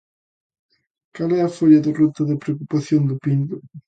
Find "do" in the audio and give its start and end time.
3.05-3.15